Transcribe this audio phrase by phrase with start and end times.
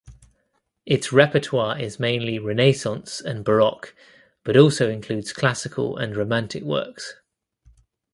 [0.83, 3.95] Its repertoire is mainly Renaissance and Baroque
[4.43, 7.17] but also includes classical and romantic works.